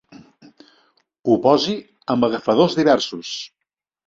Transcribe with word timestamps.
Ho 1.27 1.35
posi 1.43 1.75
amb 2.15 2.27
agafadors 2.29 2.79
diversos. 2.81 3.37